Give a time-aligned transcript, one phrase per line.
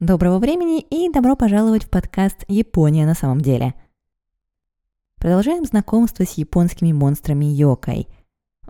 [0.00, 3.74] Доброго времени и добро пожаловать в подкаст «Япония на самом деле».
[5.16, 8.06] Продолжаем знакомство с японскими монстрами Йокой.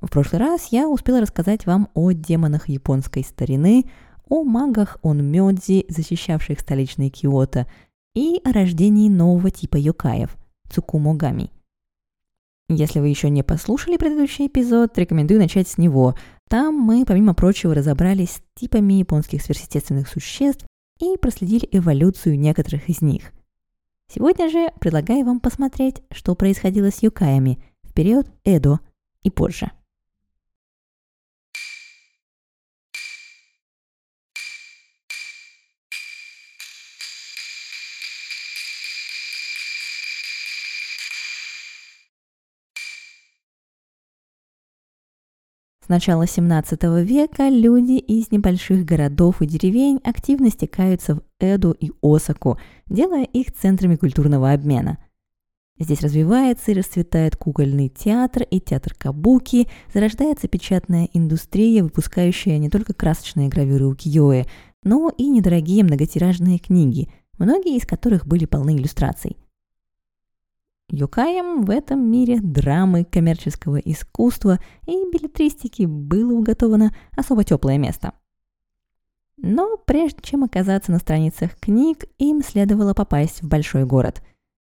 [0.01, 3.85] В прошлый раз я успела рассказать вам о демонах японской старины,
[4.30, 7.67] о магах Онмёдзи, защищавших столичный Киото,
[8.15, 10.35] и о рождении нового типа йокаев–
[10.71, 11.51] Цукумогами.
[12.71, 16.15] Если вы еще не послушали предыдущий эпизод, рекомендую начать с него.
[16.48, 20.65] Там мы, помимо прочего, разобрались с типами японских сверхъестественных существ
[20.98, 23.33] и проследили эволюцию некоторых из них.
[24.12, 28.80] Сегодня же предлагаю вам посмотреть, что происходило с юкаями в период Эдо
[29.23, 29.71] и позже.
[45.88, 51.92] С начала 17 века люди из небольших городов и деревень активно стекаются в Эду и
[52.02, 52.59] Осаку,
[52.91, 54.98] делая их центрами культурного обмена.
[55.79, 62.93] Здесь развивается и расцветает кукольный театр и театр кабуки, зарождается печатная индустрия, выпускающая не только
[62.93, 64.44] красочные гравюры укиё
[64.82, 69.38] но и недорогие многотиражные книги, многие из которых были полны иллюстраций–
[70.91, 78.12] Юкаям в этом мире драмы, коммерческого искусства и билетристики было уготовано особо теплое место.
[79.36, 84.22] Но прежде чем оказаться на страницах книг, им следовало попасть в большой город.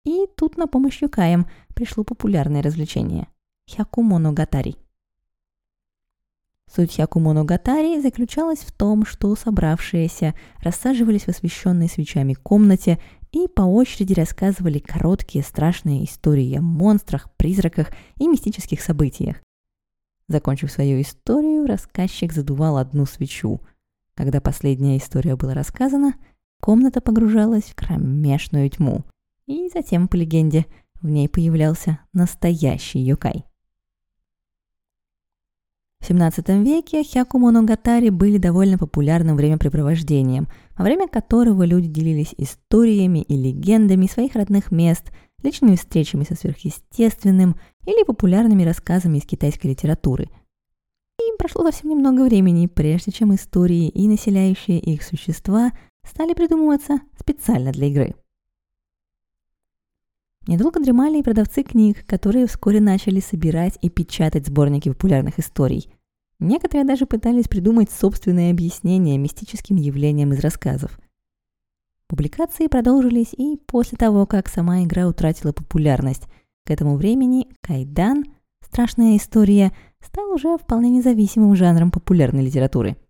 [0.04, 3.28] И тут на помощь Юкаям пришло популярное развлечение–
[3.70, 4.76] Хякумоногатари–
[6.74, 12.98] Суть Якумоногатари заключалась в том, что собравшиеся рассаживались в освещенной свечами комнате
[13.32, 19.38] и по очереди рассказывали короткие страшные истории о монстрах, призраках и мистических событиях.
[20.28, 23.62] Закончив свою историю, рассказчик задувал одну свечу.
[24.16, 26.16] Когда последняя история была рассказана,
[26.62, 29.04] комната погружалась в кромешную тьму.
[29.46, 30.66] И затем, по легенде,
[31.02, 33.46] в ней появлялся настоящий юкай.
[36.02, 43.38] В XVII веке хякумоногатари были довольно популярным времяпрепровождением, во время которого люди делились историями и
[43.38, 45.12] легендами своих родных мест,
[45.44, 50.30] личными встречами со сверхъестественным или популярными рассказами из китайской литературы.
[51.20, 55.72] И прошло совсем немного времени, прежде чем истории и населяющие их существа
[56.04, 58.16] стали придумываться специально для игры.
[60.48, 65.94] Недолго дремали и продавцы книг, которые вскоре начали собирать и печатать сборники популярных историй.
[66.40, 71.00] Некоторые даже пытались придумать собственные объяснения мистическим явлениям из рассказов.
[72.08, 76.24] Публикации продолжились и после того, как сама игра утратила популярность.
[76.66, 78.26] К этому времени Кайдан,
[78.66, 79.72] страшная история,
[80.04, 82.98] стал уже вполне независимым жанром популярной литературы–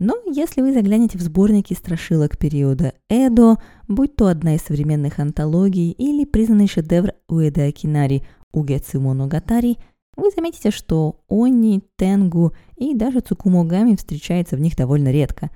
[0.00, 5.90] но если вы заглянете в сборники страшилок периода Эдо, будь то одна из современных антологий
[5.90, 9.76] или признанный шедевр Уэда Акинари Угэцу Моногатари,
[10.16, 15.50] вы заметите, что Они, Тенгу и даже Цукумогами встречаются в них довольно редко.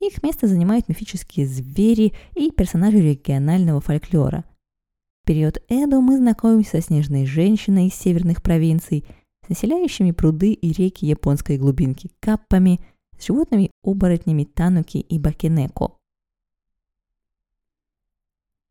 [0.00, 4.44] Их место занимают мифические звери и персонажи регионального фольклора.
[5.24, 9.04] В период Эдо мы знакомимся со снежной женщиной из северных провинций,
[9.48, 12.78] населяющими пруды и реки японской глубинки каппами–
[13.20, 15.96] с животными-оборотнями тануки и бакинеко.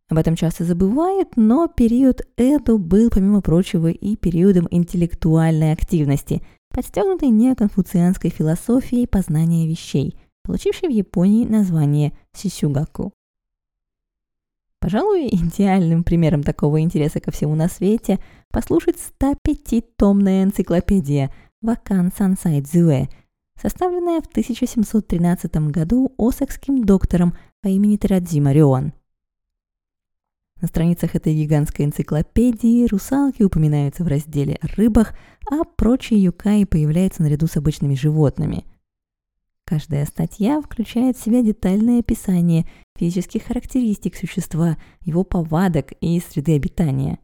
[0.10, 7.30] Об этом часто забывают, но период Эду был, помимо прочего, и периодом интеллектуальной активности, подстегнутой
[7.30, 13.14] неоконфуцианской философией познания вещей, получившей в Японии название сисюгаку.
[14.80, 18.18] Пожалуй, идеальным примером такого интереса ко всему на свете
[18.50, 21.32] послушать 105-томная энциклопедия
[21.62, 23.10] Вакан Сансай Цзюэ,
[23.62, 28.94] составленная в 1713 году осакским доктором по имени Терадзима Рион.
[30.62, 35.14] На страницах этой гигантской энциклопедии русалки упоминаются в разделе о рыбах,
[35.50, 38.66] а прочие юкаи появляются наряду с обычными животными.
[39.64, 42.68] Каждая статья включает в себя детальное описание
[42.98, 47.20] физических характеристик существа, его повадок и среды обитания.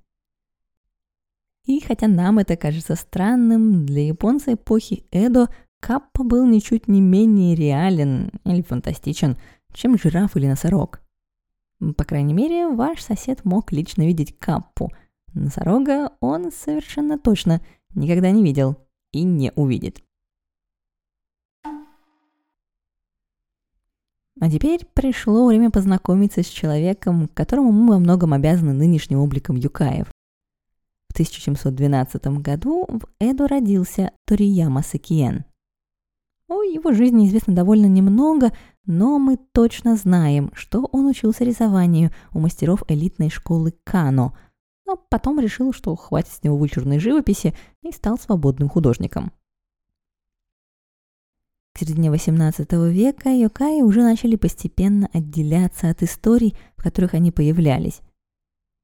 [1.65, 5.49] И хотя нам это кажется странным, для японца эпохи Эдо
[5.79, 9.37] Каппа был ничуть не менее реален или фантастичен,
[9.71, 11.01] чем жираф или носорог.
[11.97, 14.91] По крайней мере, ваш сосед мог лично видеть Каппу.
[15.33, 17.61] Носорога он совершенно точно
[17.93, 18.77] никогда не видел
[19.11, 20.01] и не увидит.
[24.41, 30.07] А теперь пришло время познакомиться с человеком, которому мы во многом обязаны нынешним обликом Юкаев.
[31.09, 35.45] В 1712 году в Эду родился Торияма Сакиен–
[36.47, 38.51] О его жизни известно довольно немного,
[38.85, 44.37] но мы точно знаем, что он учился рисованию у мастеров элитной школы Кано,
[44.85, 49.31] но потом решил, что хватит с него вычурной живописи и стал свободным художником.
[51.73, 58.01] К середине XVIII века йокаи уже начали постепенно отделяться от историй, в которых они появлялись.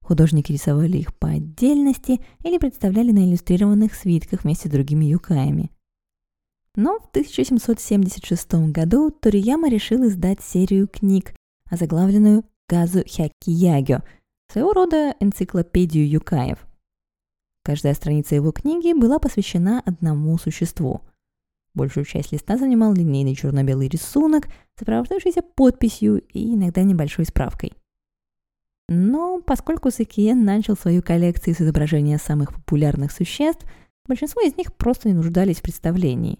[0.01, 5.71] Художники рисовали их по отдельности или представляли на иллюстрированных свитках вместе с другими юкаями.
[6.75, 11.33] Но в 1776 году Торияма решил издать серию книг,
[11.69, 14.01] озаглавленную «Газу Хякиягё»,
[14.51, 16.59] своего рода энциклопедию юкаев.
[17.63, 21.01] Каждая страница его книги была посвящена одному существу–
[21.73, 24.47] Большую часть листа занимал линейный черно-белый рисунок,
[24.77, 27.73] сопровождающийся подписью и иногда небольшой справкой.
[28.89, 33.65] Но поскольку Сакиен начал свою коллекцию с изображения самых популярных существ,
[34.05, 36.39] большинство из них просто не нуждались в представлении.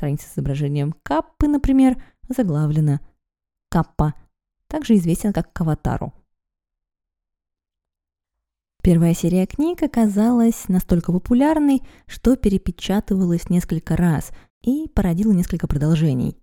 [0.00, 3.00] Страница с изображением Каппы, например, заглавлена
[3.68, 4.14] «Каппа»,
[4.66, 6.14] также известен как Каватару.
[8.82, 14.32] Первая серия книг оказалась настолько популярной, что перепечатывалась несколько раз–
[14.62, 16.36] и породила несколько продолжений.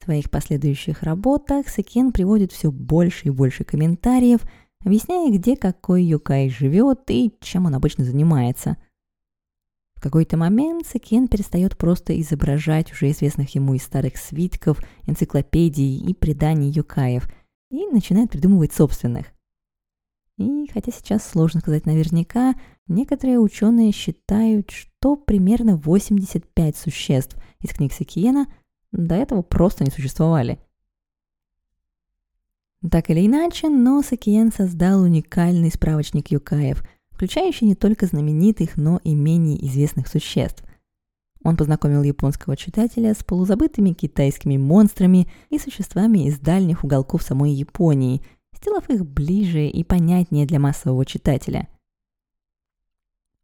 [0.00, 4.40] В своих последующих работах Секен приводит все больше и больше комментариев,
[4.84, 8.76] объясняя, где какой юкай живет и чем он обычно занимается.
[10.00, 16.14] В какой-то момент Секен перестает просто изображать уже известных ему из старых свитков, энциклопедий и
[16.14, 17.30] преданий юкаев
[17.70, 19.26] и начинает придумывать собственных.
[20.38, 22.54] И хотя сейчас сложно сказать наверняка,
[22.88, 28.46] некоторые ученые считают, что примерно 85 существ из книг Сакиена
[28.92, 30.58] до этого просто не существовали.
[32.90, 36.82] Так или иначе, но Сакиен создал уникальный справочник юкаев,
[37.20, 40.64] включающий не только знаменитых, но и менее известных существ.
[41.44, 48.22] Он познакомил японского читателя с полузабытыми китайскими монстрами и существами из дальних уголков самой Японии–
[48.60, 51.68] сделав их ближе и понятнее для массового читателя.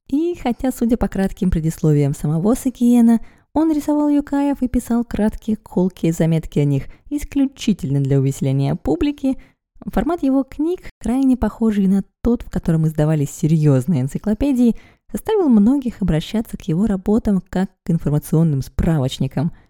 [0.08, 3.20] И хотя, судя по кратким предисловиям самого Сакиена,
[3.52, 9.36] он рисовал юкаев и писал краткие колкие заметки о них исключительно для увеселения публики,
[9.84, 14.76] формат его книг, крайне похожий на тот, в котором издавались серьезные энциклопедии,
[15.12, 19.52] заставил многих обращаться к его работам как к информационным справочникам–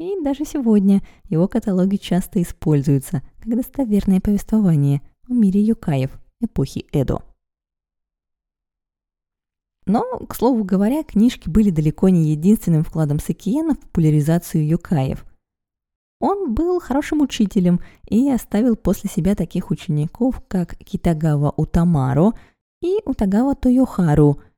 [0.00, 7.22] и даже сегодня его каталоги часто используются как достоверное повествование о мире юкаев эпохи Эдо.
[9.84, 15.26] Но, к слову говоря, книжки были далеко не единственным вкладом Сакиена в популяризацию юкаев.
[16.20, 22.32] Он был хорошим учителем и оставил после себя таких учеников, как Китагава Утамаро
[22.82, 24.38] и Утагава Тойохару–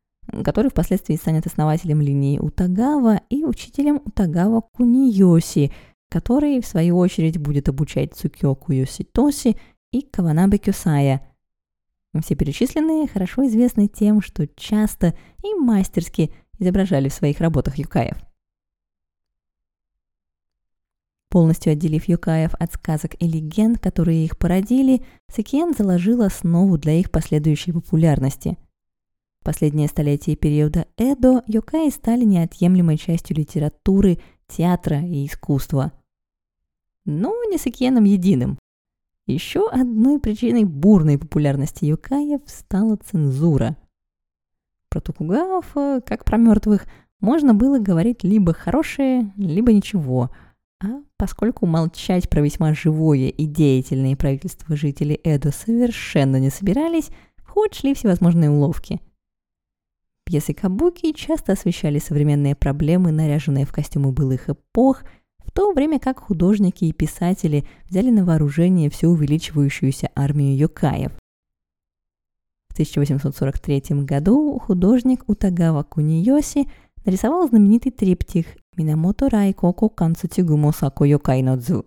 [0.45, 5.73] который впоследствии станет основателем линии Утагава и учителем Утагава Куниёси,
[6.11, 9.57] который, в свою очередь, будет обучать Цукёку Йоситоси
[9.93, 11.29] и Каванабе Кюсая.
[12.23, 18.17] Все перечисленные хорошо известны тем, что часто и мастерски изображали в своих работах юкаев.
[21.33, 27.11] Полностью отделив юкаев от сказок и легенд, которые их породили, Сакиен заложил основу для их
[27.11, 28.57] последующей популярности–
[29.43, 34.19] последнее столетие периода Эдо йокаи стали неотъемлемой частью литературы,
[34.49, 35.93] театра и искусства.
[37.05, 38.59] Но не с Икеном единым.
[39.27, 43.77] Еще одной причиной бурной популярности йокаев стала цензура.
[44.89, 45.73] Про Токугавов,
[46.05, 46.87] как про мертвых,
[47.21, 50.31] можно было говорить либо хорошее, либо ничего.
[50.83, 57.49] А поскольку молчать про весьма живое и деятельное правительство жителей Эдо совершенно не собирались, в
[57.49, 59.01] ход шли всевозможные уловки–
[60.25, 65.03] Пьесы Кабуки часто освещали современные проблемы, наряженные в костюмы былых эпох,
[65.45, 71.13] в то время как художники и писатели взяли на вооружение всю увеличивающуюся армию юкаев.
[72.69, 76.67] В 1843 году художник Утагава Куниёси
[77.05, 79.29] нарисовал знаменитый триптих «Минамото
[80.73, 81.87] Сако Йокай Нодзу»,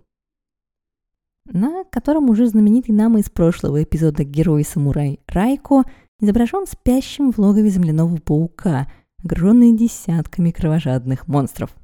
[1.46, 5.84] на котором уже знаменитый нам из прошлого эпизода герой-самурай Райко–
[6.20, 8.90] изображен спящим в логове земляного паука,
[9.24, 11.76] огруженный десятками кровожадных монстров.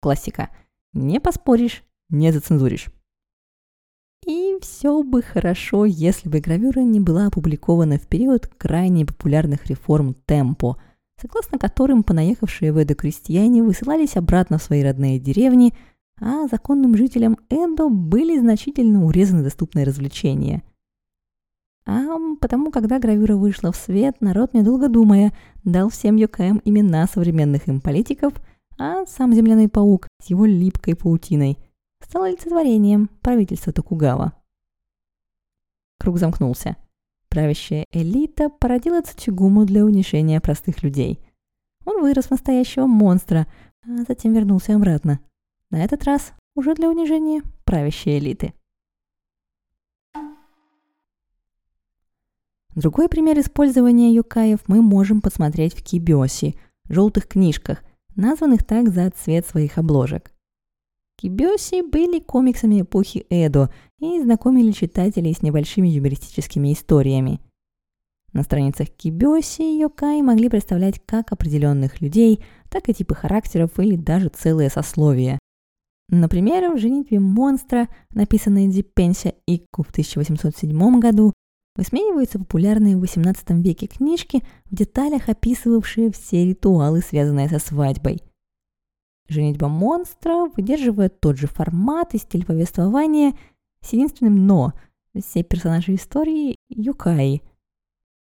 [0.00, 0.50] Классика.
[0.92, 2.88] Не поспоришь, не зацензуришь.
[4.26, 10.14] И все бы хорошо, если бы гравюра не была опубликована в период крайне популярных реформ
[10.14, 10.80] темпо,
[11.20, 15.74] согласно которым понаехавшие в Эдо крестьяне высылались обратно в свои родные деревни,
[16.20, 20.62] а законным жителям Эдо были значительно урезаны доступные развлечения–
[21.86, 25.32] а потому, когда гравюра вышла в свет, народ, недолго думая,
[25.64, 28.32] дал всем ЮКМ имена современных им политиков,
[28.78, 31.58] а сам земляной паук с его липкой паутиной
[32.00, 34.32] стал олицетворением правительства Токугава.
[35.98, 36.76] Круг замкнулся.
[37.34, 41.18] Правящая элита породила Цучигуму для унижения простых людей.
[41.84, 43.48] Он вырос в настоящего монстра,
[43.82, 45.18] а затем вернулся обратно.
[45.68, 48.54] На этот раз уже для унижения правящей элиты.
[52.76, 56.54] Другой пример использования юкаев мы можем посмотреть в кибёси,
[56.88, 57.82] желтых книжках,
[58.14, 60.30] названных так за цвет своих обложек.
[61.24, 67.40] Кибёси были комиксами эпохи Эдо и знакомили читателей с небольшими юмористическими историями.
[68.34, 74.28] На страницах Кибёси Йокай могли представлять как определенных людей, так и типы характеров или даже
[74.28, 75.38] целые сословия.
[76.10, 81.32] Например, в «Женитьбе монстра», написанной Дипенся Икку в 1807 году,
[81.74, 88.20] высмеиваются популярные в XVIII веке книжки, в деталях описывавшие все ритуалы, связанные со свадьбой.
[89.34, 93.34] «Женитьба монстра» выдерживает тот же формат и стиль повествования
[93.80, 94.72] с единственным «но»–
[95.14, 97.42] все персонажи истории– юкаи.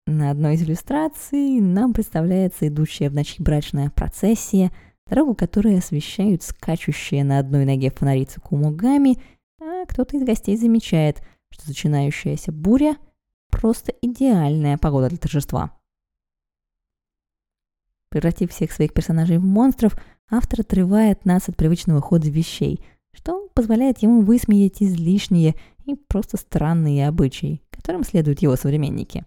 [0.07, 4.71] На одной из иллюстраций нам представляется идущая в ночи брачная процессия–
[5.09, 9.19] дорогу которой освещают скачущие на одной ноге фонари Цукумугами,
[9.61, 12.97] а кто-то из гостей замечает, что начинающаяся буря–
[13.51, 15.73] просто идеальная погода для торжества.
[18.11, 19.99] Превратив всех своих персонажей в монстров,
[20.31, 22.81] автор отрывает нас от привычного хода вещей,
[23.13, 25.55] что позволяет ему высмеять излишние
[25.85, 29.25] и просто странные обычаи, которым следуют его современники.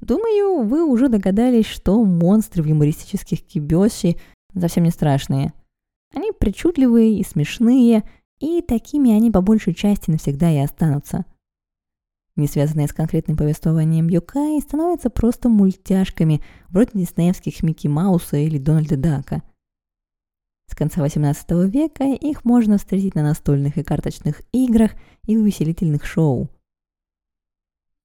[0.00, 4.18] Думаю, вы уже догадались, что монстры в юмористических кибёси
[4.58, 5.52] совсем не страшные.
[6.12, 8.02] Они причудливые и смешные,
[8.40, 11.24] и такими они по большей части навсегда и останутся.
[12.36, 18.96] Не связанные с конкретным повествованием Юкай становятся просто мультяшками, вроде диснеевских Микки Мауса или Дональда
[18.96, 19.42] Дака.
[20.66, 24.92] С конца XVIII века их можно встретить на настольных и карточных играх
[25.26, 26.48] и увеселительных шоу–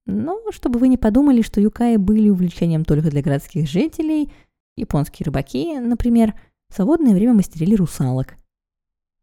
[0.08, 4.32] но чтобы вы не подумали, что юкаи были увлечением только для городских жителей,
[4.78, 6.34] японские рыбаки, например,
[6.70, 8.36] в свободное время мастерили русалок.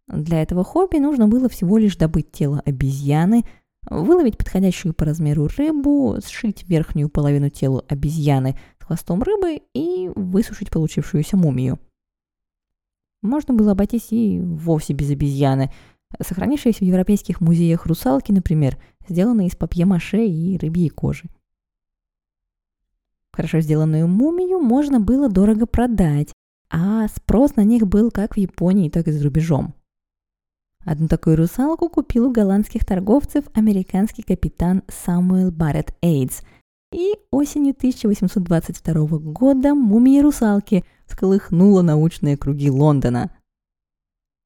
[0.06, 3.44] Для этого хобби нужно было всего лишь добыть тело обезьяны,
[3.88, 10.70] выловить подходящую по размеру рыбу, сшить верхнюю половину тела обезьяны с хвостом рыбы и высушить
[10.70, 11.78] получившуюся мумию.
[13.22, 15.72] Можно было обойтись и вовсе без обезьяны.
[16.20, 21.24] Сохранившиеся в европейских музеях русалки, например– сделанные из папье-маше и рыбьей кожи.
[23.32, 26.32] Хорошо сделанную мумию можно было дорого продать,
[26.70, 29.74] а спрос на них был как в Японии, так и за рубежом.
[30.84, 36.42] Одну такую русалку купил у голландских торговцев американский капитан Самуэл Барретт Эйдс,
[36.92, 43.34] и осенью 1822 года мумия русалки всколыхнула научные круги Лондона.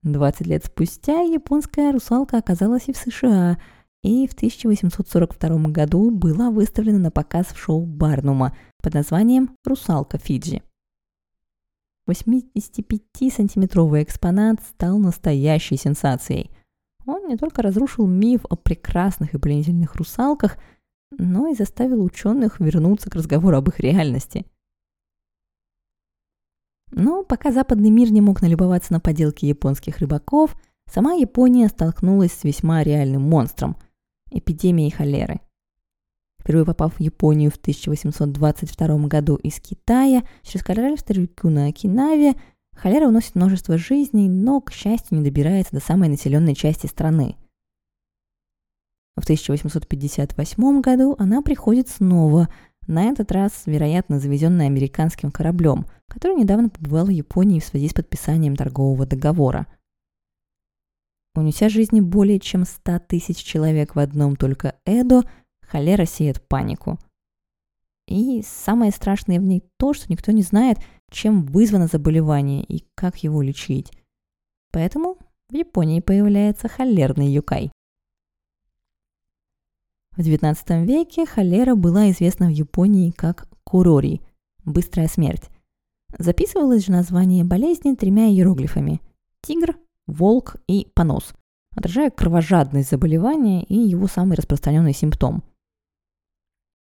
[0.04, 3.58] 20 лет спустя японская русалка оказалась и в США–
[4.02, 10.62] и в 1842 году была выставлена на показ в шоу Барнума под названием «Русалка Фиджи».
[12.08, 16.50] 85-сантиметровый экспонат стал настоящей сенсацией.
[17.06, 20.56] Он не только разрушил миф о прекрасных и пленительных русалках,
[21.10, 24.46] но и заставил ученых вернуться к разговору об их реальности.
[26.90, 30.56] Но пока западный мир не мог налюбоваться на поделки японских рыбаков,
[30.90, 33.76] сама Япония столкнулась с весьма реальным монстром–
[34.30, 35.40] эпидемией холеры.
[36.48, 42.36] Впервые попав в Японию в 1822 году из Китая, через королевство Рюкю на Окинаве,
[42.74, 47.36] холера уносит множество жизней, но, к счастью, не добирается до самой населенной части страны.
[49.14, 52.48] В 1858 году она приходит снова,
[52.86, 57.92] на этот раз, вероятно, завезенная американским кораблем, который недавно побывал в Японии в связи с
[57.92, 59.66] подписанием торгового договора–
[61.34, 65.22] Унеся жизни более чем 100 тысяч человек в одном только Эдо,
[65.68, 66.98] холера сеет панику.
[68.06, 70.78] И самое страшное в ней то, что никто не знает,
[71.10, 73.92] чем вызвано заболевание и как его лечить.
[74.70, 75.18] Поэтому
[75.50, 77.70] в Японии появляется холерный юкай.
[80.16, 84.20] В XIX веке холера была известна в Японии как курори–
[84.64, 85.48] быстрая смерть.
[86.18, 89.00] Записывалось же название болезни тремя иероглифами–
[89.42, 91.34] тигр, волк и понос,
[91.76, 95.44] отражая кровожадность заболевания и его самый распространенный симптом.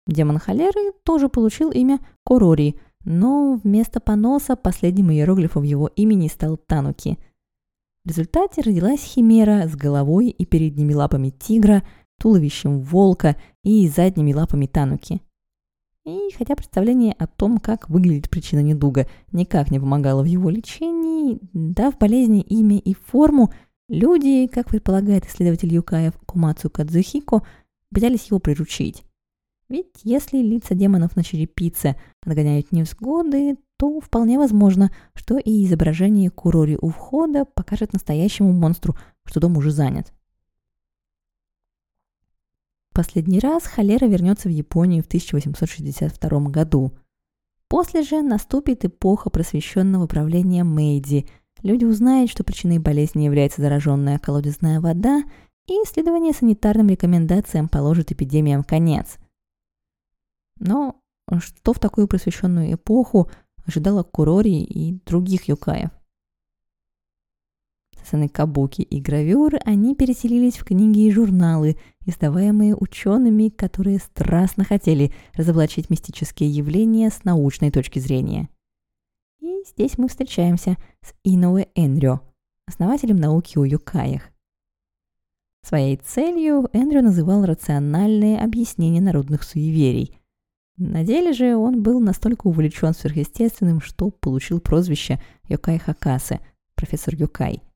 [0.10, 2.75] Демон холеры тоже получил имя Корори,
[3.06, 7.18] но вместо поноса последним иероглифом его имени стал Тануки.
[8.04, 11.84] В результате родилась химера с головой и передними лапами тигра,
[12.20, 15.22] туловищем волка и задними лапами Тануки.
[16.06, 21.39] И хотя представление о том, как выглядит причина недуга, никак не помогало в его лечении,
[21.54, 23.54] дав болезни имя и форму,
[23.89, 27.44] люди, как предполагает исследователь Юкаев Кумацу Кадзухико,
[27.94, 29.04] пытались его приручить.
[29.69, 36.77] Ведь если лица демонов на черепице отгоняют невзгоды, то вполне возможно, что и изображение Курори
[36.81, 40.11] у входа покажет настоящему монстру, что дом уже занят.
[42.93, 46.91] Последний раз холера вернется в Японию в 1862 году.
[47.69, 51.27] После же наступит эпоха просвещенного правления Мэйди.
[51.61, 55.23] Люди узнают, что причиной болезни является зараженная колодезная вода,
[55.67, 59.19] и исследование санитарным рекомендациям положит эпидемиям конец.
[60.60, 61.01] Но
[61.39, 63.30] что в такую просвещенную эпоху
[63.66, 65.89] ожидало Курори и других юкаев?
[68.04, 75.13] Сцены кабуки и гравюры они переселились в книги и журналы, издаваемые учеными, которые страстно хотели
[75.34, 78.50] разоблачить мистические явления с научной точки зрения.
[79.39, 82.22] И здесь мы встречаемся с Иноуэ Энрё,
[82.66, 84.24] основателем науки о юкаях.
[85.62, 90.20] Своей целью Энрю называл рациональное объяснение народных суеверий.
[90.79, 96.39] На деле же он был настолько увлечен сверхъестественным, что получил прозвище Йокай Хакасе,
[96.75, 97.62] профессор Юкай–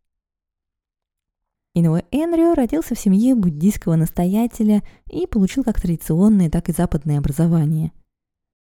[1.75, 7.91] Иноуэ Энрио родился в семье буддийского настоятеля и получил как традиционное, так и западное образование.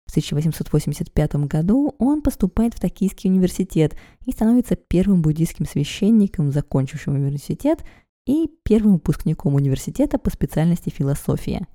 [0.06, 7.84] В 1885 году он поступает в Токийский университет и становится первым буддийским священником, закончившим университет,
[8.24, 11.66] и первым выпускником университета по специальности философия.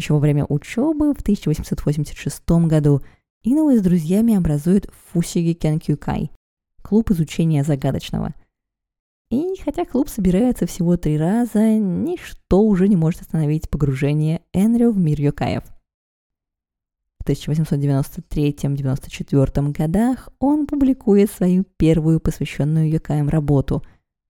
[0.00, 3.02] Еще во время учебы в 1886 году
[3.42, 6.30] Иноуэ с друзьями образует Фусиги Кенкюкай–
[6.82, 8.34] клуб изучения загадочного–
[9.30, 14.96] и хотя клуб собирается всего три раза, ничто уже не может остановить погружение Энрю в
[14.98, 15.64] мир Йокаев.
[17.20, 23.84] В 1893-94 годах он публикует свою первую посвященную Йокаям работу,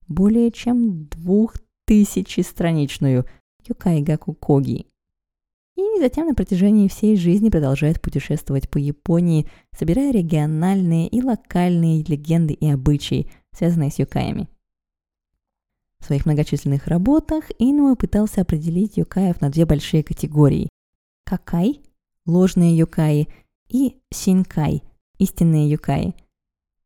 [0.07, 3.25] более чем двухтысячестраничную
[3.65, 4.90] Йокай Гаку Коги.
[5.81, 12.53] И затем на протяжении всей жизни продолжает путешествовать по Японии, собирая региональные и локальные легенды
[12.53, 14.47] и обычаи, связанные с Йокаями–
[16.01, 20.67] в своих многочисленных работах Инуэ пытался определить юкаев на две большие категории–
[21.25, 21.81] какай–
[22.25, 23.27] ложные юкаи
[23.69, 24.81] и синкай–
[25.19, 26.15] истинные юкаи.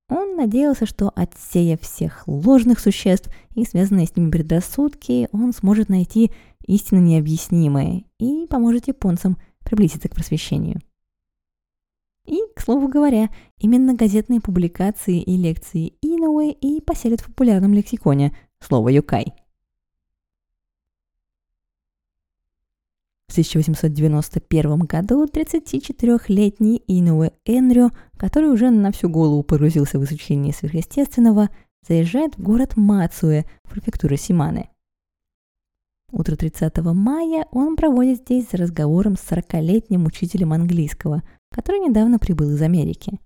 [0.09, 6.31] Он надеялся, что отсеяв всех ложных существ и связанные с ними предрассудки, он сможет найти
[6.67, 10.79] истинно необъяснимое и поможет японцам приблизиться к просвещению.
[12.25, 18.35] И, к слову говоря, именно газетные публикации и лекции Инуэ и поселят в популярном лексиконе
[18.59, 19.33] слово «юкай».
[23.27, 31.49] В 1891 году 34-летний Инуэ Энрю, который уже на всю голову погрузился в изучение сверхъестественного,
[31.87, 34.69] заезжает в город Мацуэ, префектура Симаны.
[36.11, 42.51] Утро 30 мая он проводит здесь за разговором с 40-летним учителем английского, который недавно прибыл
[42.51, 43.19] из Америки.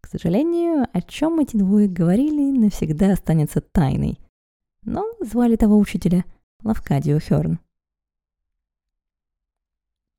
[0.00, 4.20] К сожалению, о чем эти двое говорили, навсегда останется тайной.
[4.84, 6.24] Но звали того учителя
[6.62, 7.58] Лавкадио Хёрн.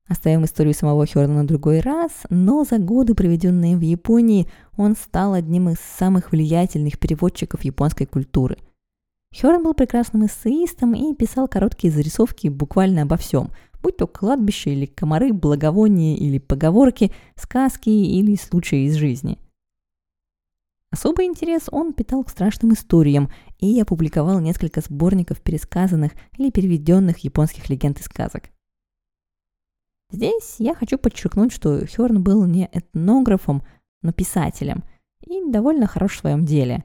[0.08, 5.34] Оставим историю самого Хёрна на другой раз, но за годы, проведенные в Японии, он стал
[5.34, 8.58] одним из самых влиятельных переводчиков японской культуры.
[9.36, 13.52] Хёрн был прекрасным эссеистом и писал короткие зарисовки буквально обо всем,
[13.84, 19.38] будь то кладбище или комары, благовония или поговорки, сказки или случаи из жизни–
[20.89, 27.70] Особый интерес он питал к страшным историям и опубликовал несколько сборников пересказанных или переведенных японских
[27.70, 28.46] легенд и сказок.
[30.10, 33.63] Здесь я хочу подчеркнуть, что Хёрн был не этнографом,
[34.02, 34.84] но писателем
[35.22, 36.84] и довольно хорош в своем деле.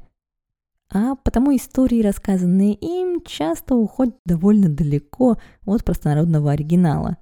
[0.90, 7.16] А потому истории, рассказанные им, часто уходят довольно далеко от простонародного оригинала.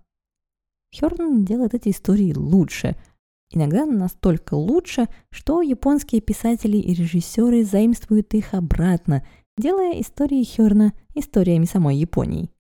[0.99, 2.97] Хёрн делает эти истории лучше–
[3.53, 9.27] Иногда настолько лучше, что японские писатели и режиссеры заимствуют их обратно,
[9.59, 12.51] делая истории Хёрна историями самой Японии.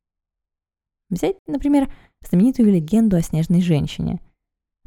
[1.08, 1.92] Взять, например,
[2.28, 4.20] знаменитую легенду о снежной женщине.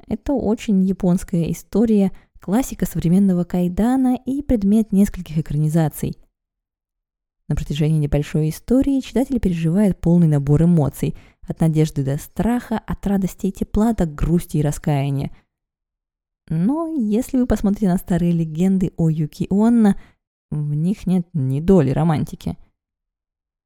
[0.07, 6.17] Это очень японская история, классика современного кайдана и предмет нескольких экранизаций.
[7.47, 11.15] На протяжении небольшой истории читатель переживает полный набор эмоций,
[11.47, 15.31] от надежды до страха, от радости и тепла до грусти и раскаяния–
[16.49, 19.99] но если вы посмотрите на старые легенды о Юки Онна,
[20.51, 22.57] в них нет ни доли романтики.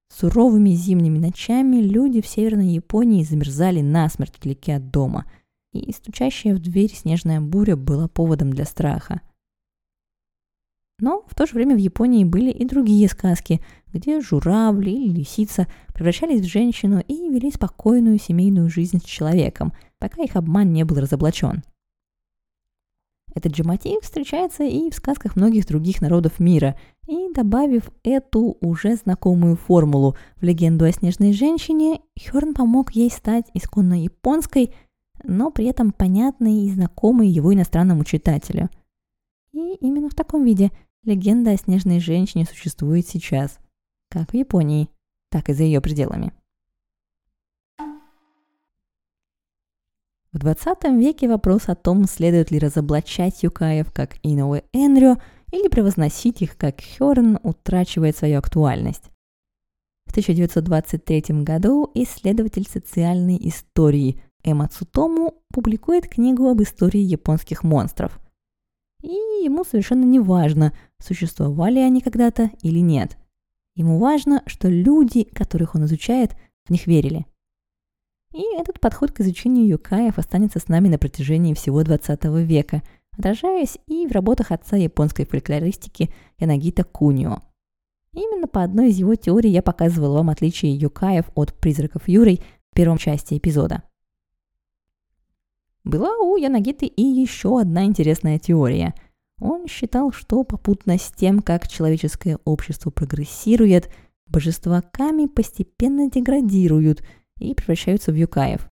[0.09, 5.25] Суровыми зимними ночами люди в Северной Японии замерзали насмерть вдалеке от дома,
[5.73, 9.21] и стучащая в дверь снежная буря была поводом для страха.
[10.99, 13.61] Но в то же время в Японии были и другие сказки,
[13.93, 20.23] где журавли или лисица превращались в женщину и вели спокойную семейную жизнь с человеком, пока
[20.23, 21.63] их обман не был разоблачен.
[23.37, 28.95] Этот же мотив встречается и в сказках многих других народов мира, и добавив эту уже
[28.95, 34.73] знакомую формулу в легенду о снежной женщине, Хёрн помог ей стать исконно японской,
[35.23, 38.71] но при этом понятной и знакомой его иностранному читателю.
[39.51, 40.71] И именно в таком виде
[41.03, 43.59] легенда о снежной женщине существует сейчас,
[44.09, 44.89] как в Японии,
[45.29, 46.33] так и за ее пределами.
[50.37, 55.15] В 20 веке вопрос о том, следует ли разоблачать юкаев как Иноуэ Энрё
[55.51, 59.05] или превозносить их как Хёрн, утрачивает свою актуальность.
[60.05, 68.19] В 1923 году исследователь социальной истории Эма Цутому публикует книгу об истории японских монстров.
[69.01, 69.07] И
[69.43, 73.17] ему совершенно не важно, существовали они когда-то или нет.
[73.73, 76.35] Ему важно, что люди, которых он изучает,
[76.67, 77.25] в них верили–
[78.37, 82.83] и этот подход к изучению юкаев останется с нами на протяжении всего 20 века,
[83.17, 87.41] отражаясь и в работах отца японской фольклористики Янагита Кунио.
[88.13, 92.75] Именно по одной из его теорий я показывал вам отличие юкаев от призраков Юрой в
[92.75, 93.81] первом части эпизода.
[95.83, 98.93] Была у Янагиты и еще одна интересная теория.
[99.39, 103.89] Он считал, что попутно с тем, как человеческое общество прогрессирует,
[104.27, 107.03] божества Ками постепенно деградируют–
[107.39, 108.67] и превращаются в юкаев,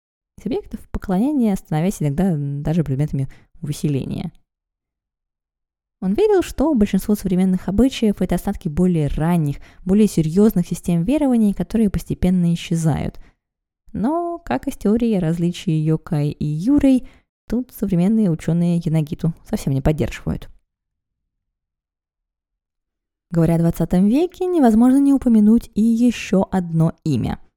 [0.42, 3.28] субъектов поклонения, становясь иногда даже предметами
[3.60, 4.32] выселения.
[6.02, 11.90] Он верил, что большинство современных обычаев– это остатки более ранних, более серьезных систем верований, которые
[11.90, 13.20] постепенно исчезают.
[13.92, 17.06] Но, как и с теорией различий Йокай и Юрей,
[17.48, 20.48] тут современные ученые Янагиту совсем не поддерживают.
[23.30, 27.38] Говоря о 20 веке, невозможно не упомянуть и еще одно имя–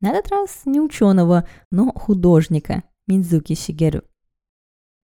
[0.00, 4.02] на этот раз не ученого, но художника Минзуки Шигеру.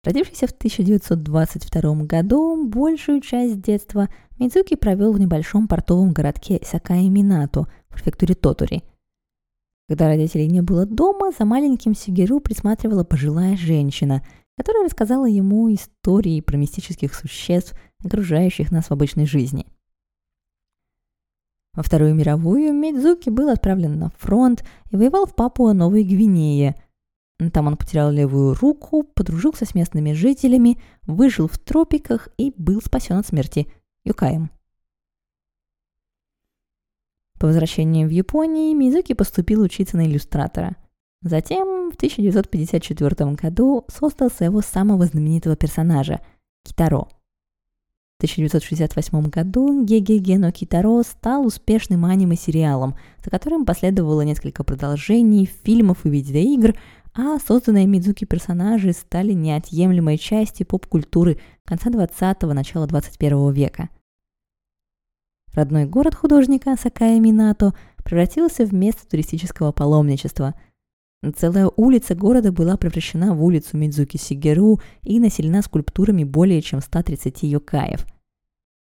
[0.03, 7.95] Родившийся в 1922 году, большую часть детства Мидзуки провел в небольшом портовом городке Сакаи-Минато в
[7.95, 8.83] префектуре Тотури.
[9.89, 14.25] Когда родителей не было дома, за маленьким Сигеру присматривала пожилая женщина,
[14.57, 19.67] которая рассказала ему истории про мистических существ, окружающих нас в обычной жизни–
[21.75, 26.75] во Вторую мировую Мидзуки был отправлен на фронт и воевал в Папуа-Новой Гвинее.
[27.53, 33.17] Там он потерял левую руку, подружился с местными жителями, выжил в тропиках и был спасен
[33.17, 33.73] от смерти
[34.05, 34.51] Юкаем.
[37.39, 40.77] По возвращении в Японию Мидзуки поступил учиться на иллюстратора.
[41.23, 46.21] Затем в 1954 году создал своего самого знаменитого персонажа–
[46.65, 47.09] Китаро–
[48.21, 56.11] 1968 году Геге Гено Китаро стал успешным аниме-сериалом, за которым последовало несколько продолжений, фильмов и
[56.11, 56.77] видеоигр,
[57.15, 63.89] а созданные Мидзуки персонажи стали неотъемлемой частью поп-культуры конца 20-го, начала 21 века.
[65.55, 67.73] Родной город художника Сакая Минато
[68.05, 70.55] превратился в место туристического паломничества.
[71.37, 77.43] Целая улица города была превращена в улицу Мидзуки Сигеру и населена скульптурами более чем 130
[77.43, 78.07] юкаев.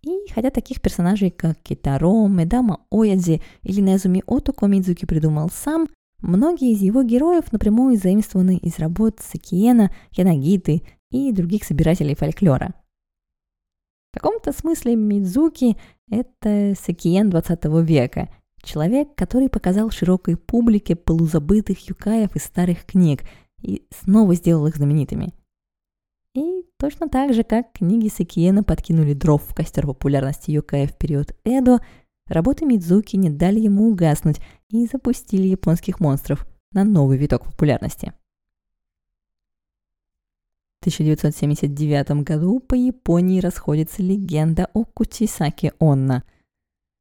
[0.03, 5.89] И хотя таких персонажей, как Китаро, Медама Оядзи или Незуми Отоко Мидзуки придумал сам,
[6.21, 12.75] многие из его героев напрямую заимствованы из работ Сакиена, Янагиты и других собирателей фольклора.
[14.13, 15.77] В каком-то смысле Мидзуки–
[16.11, 18.29] это Сакиен 20 века–
[18.63, 23.23] Человек, который показал широкой публике полузабытых юкаев из старых книг
[23.63, 25.33] и снова сделал их знаменитыми.
[26.35, 31.35] И точно так же, как книги Сакиена подкинули дров в костер популярности юкая в период
[31.45, 31.81] Эдо,
[32.27, 38.13] работы Мидзуки не дали ему угаснуть и запустили японских монстров на новый виток популярности.
[40.79, 46.25] В 1979 году по Японии расходится легенда о Кутисаке Онна–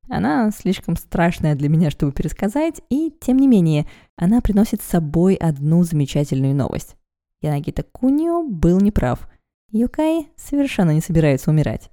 [0.09, 5.35] она слишком страшная для меня, чтобы пересказать, и, тем не менее, она приносит с собой
[5.35, 6.95] одну замечательную новость.
[7.41, 9.29] Янагита Кунио был неправ.
[9.71, 11.91] Юкай совершенно не собирается умирать.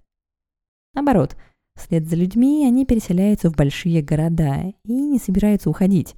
[0.95, 1.37] Наоборот,
[1.75, 6.17] вслед за людьми они переселяются в большие города и не собираются уходить.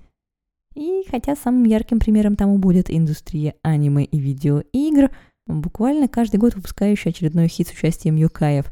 [0.75, 5.11] И хотя самым ярким примером тому будет индустрия аниме и видеоигр,
[5.49, 8.67] буквально каждый год выпускающий очередной хит с участием юкаев.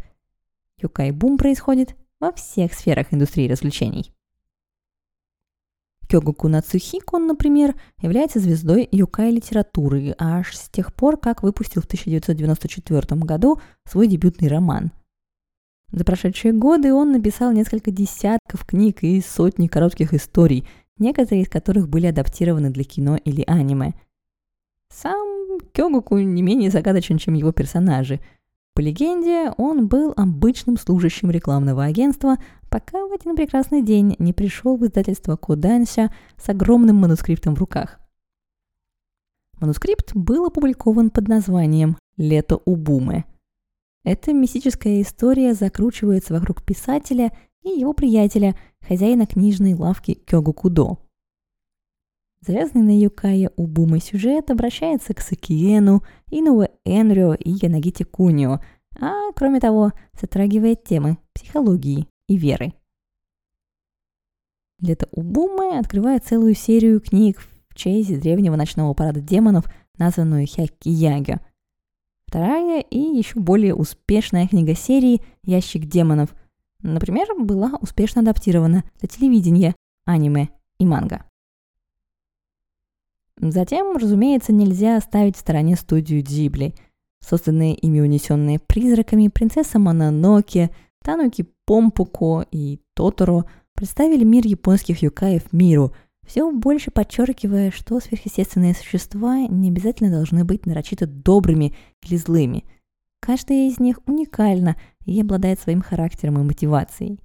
[0.81, 4.13] Юкай-бум происходит во всех сферах индустрии развлечений.
[6.09, 13.61] Кёгуку Нацухико, например, является звездой юкай-литературы аж с тех пор, как выпустил в 1994 году
[13.85, 14.93] свой дебютный роман.
[15.91, 20.67] За прошедшие годы он написал несколько десятков книг и сотни коротких историй,
[20.99, 23.95] некоторые из которых были адаптированы для кино или аниме.
[24.89, 28.21] Сам Кёгуку не менее загадочен, чем его персонажи–
[28.77, 32.37] по легенде, он был обычным служащим рекламного агентства,
[32.69, 37.99] пока в один прекрасный день не пришел в издательство Коданся с огромным манускриптом в руках.
[39.59, 43.25] Манускрипт был опубликован под названием «Лето Убумы».
[44.05, 50.99] Эта мистическая история закручивается вокруг писателя и его приятеля, хозяина книжной лавки Кёгу Кудо.
[52.47, 58.61] Завязанный на Юкае Убумы сюжет обращается к Сакиену, Инуэ Энрё и Янагите Кунио,
[59.01, 62.73] а кроме того затрагивает темы психологии и веры.
[64.81, 69.65] Лето Убумы открывает целую серию книг в честь древнего ночного парада демонов,
[69.99, 71.41] названную Хякияге.
[72.29, 76.33] Вторая и еще более успешная книга серии «Ящик демонов»,
[76.81, 81.25] например, была успешно адаптирована для телевидения, аниме и манга.
[83.41, 86.75] Затем, разумеется, нельзя оставить в стороне студию Джибли.
[87.21, 90.71] Созданные ими унесенные призраками принцесса Мононоке,
[91.03, 93.45] Тануки Помпуко и Тоторо
[93.75, 95.93] представили мир японских юкаев миру,
[96.27, 102.65] все больше подчеркивая, что сверхъестественные существа не обязательно должны быть нарочито добрыми или злыми.
[103.21, 107.21] Каждая из них уникальна и обладает своим характером и мотивацией.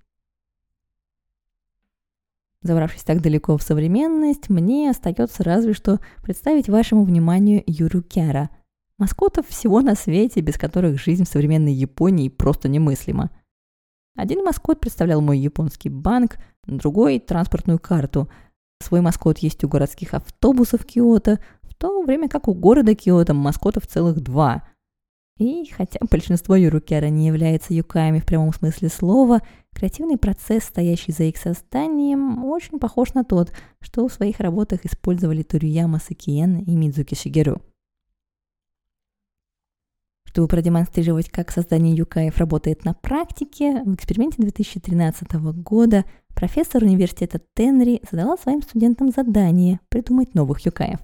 [2.63, 8.52] Забравшись так далеко в современность, мне остается разве что представить вашему вниманию Юру Кяра,
[9.00, 13.32] маскотов всего на свете, без которых жизнь в современной Японии просто немыслима.
[14.15, 18.30] Один маскот представлял мой японский банк, другой– транспортную карту.
[18.80, 23.88] Свой маскот есть у городских автобусов Киото, в то время как у города Киото маскотов
[23.88, 24.67] целых два.
[25.41, 29.41] И хотя большинство юрукера не является юкаями в прямом смысле слова,
[29.73, 35.41] креативный процесс, стоящий за их созданием, очень похож на тот, что в своих работах использовали
[35.41, 37.60] Туруяма Сакиен и Мидзуки Шигеру.
[40.25, 47.99] Чтобы продемонстрировать, как создание юкаев работает на практике, в эксперименте 2013 года профессор университета Тенри
[48.12, 50.99] задала своим студентам задание придумать новых юкаев.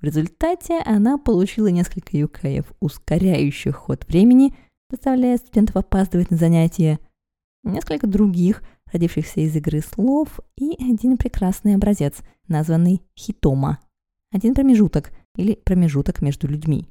[0.00, 4.54] В результате она получила несколько юкаев, ускоряющих ход времени,
[4.88, 6.98] заставляя студентов опаздывать на занятия,
[7.64, 12.16] несколько других, родившихся из игры слов, и один прекрасный образец,
[12.48, 13.78] названный хитома.
[14.32, 16.88] Один промежуток или промежуток между людьми.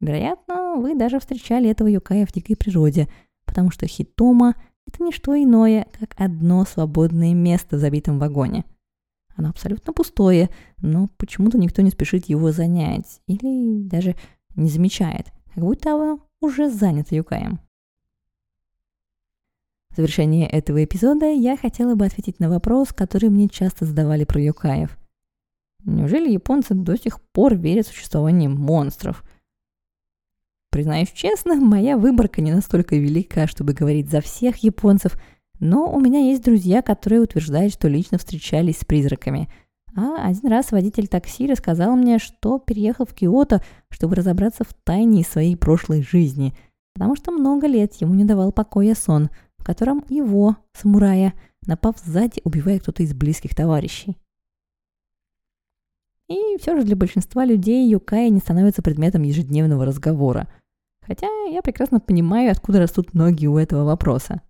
[0.00, 3.08] Вероятно, вы даже встречали этого юкая в дикой природе,
[3.46, 4.54] потому что хитома–
[4.86, 8.66] это не что иное, как одно свободное место в забитом вагоне–
[9.36, 14.16] оно абсолютно пустое, но почему-то никто не спешит его занять или даже
[14.54, 17.60] не замечает, как будто оно уже занято юкаем.
[19.90, 24.40] В завершение этого эпизода я хотела бы ответить на вопрос, который мне часто задавали про
[24.40, 24.98] юкаев.
[25.84, 29.22] Неужели японцы до сих пор верят в существование монстров?
[30.70, 35.20] Признаюсь честно, моя выборка не настолько велика, чтобы говорить за всех японцев–
[35.60, 39.48] но у меня есть друзья, которые утверждают, что лично встречались с призраками.
[39.96, 45.24] А один раз водитель такси рассказал мне, что переехал в Киото, чтобы разобраться в тайне
[45.24, 46.54] своей прошлой жизни,
[46.94, 51.32] потому что много лет ему не давал покоя сон, в котором его, самурая,
[51.66, 54.18] напав сзади, убивает кто-то из близких товарищей.
[56.28, 60.48] И все же для большинства людей Юкай не становится предметом ежедневного разговора.
[61.00, 64.42] Хотя я прекрасно понимаю, откуда растут ноги у этого вопроса.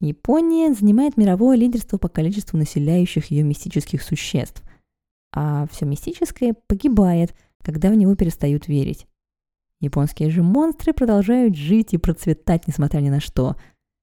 [0.00, 4.62] Япония занимает мировое лидерство по количеству населяющих ее мистических существ,
[5.32, 9.06] а все мистическое погибает, когда в него перестают верить.
[9.80, 13.56] Японские же монстры продолжают жить и процветать, несмотря ни на что.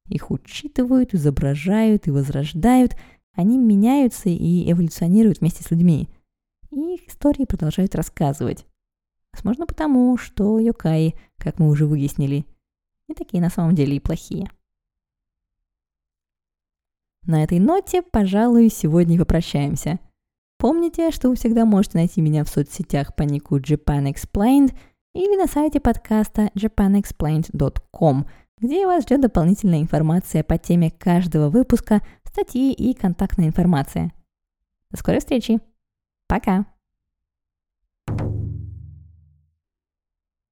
[0.08, 2.96] Их учитывают, изображают и возрождают,
[3.34, 6.10] они меняются и эволюционируют вместе с людьми.
[6.72, 8.66] И их истории продолжают рассказывать.
[9.34, 12.46] Возможно потому, что йокаи, как мы уже выяснили,
[13.08, 14.50] не такие на самом деле и плохие.
[17.26, 20.00] На этой ноте, пожалуй, сегодня и попрощаемся.
[20.58, 24.76] Помните, что вы всегда можете найти меня в соцсетях по нику Japan Explained
[25.14, 28.28] или на сайте подкаста japanexplained.com,
[28.60, 34.12] где вас ждет дополнительная информация по теме каждого выпуска, статьи и контактная информация.
[34.90, 35.60] До скорой встречи.
[36.28, 36.73] Пока!